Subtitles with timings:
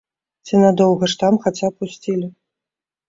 [0.47, 2.27] Ці надоўга ж, там, хаця пусцілі?